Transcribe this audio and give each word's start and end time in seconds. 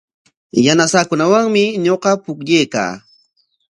Yanasaakunawanmi 0.65 1.63
ñuqa 1.83 2.11
pukllaykaa. 2.23 2.91